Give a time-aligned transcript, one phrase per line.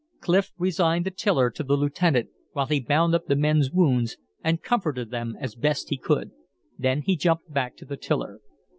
[0.19, 4.59] Clif resigned the tiller to the lieutenant, while he bound up the men's wounds and
[4.63, 6.31] comforted them as best he could.
[6.75, 8.39] Then he jumped back to the tiller.